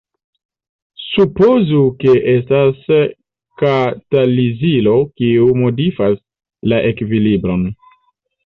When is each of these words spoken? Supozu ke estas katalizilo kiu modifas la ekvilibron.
Supozu 1.07 1.81
ke 1.99 2.15
estas 2.31 2.81
katalizilo 3.63 4.97
kiu 5.21 5.47
modifas 5.63 6.19
la 6.73 6.81
ekvilibron. 6.93 7.71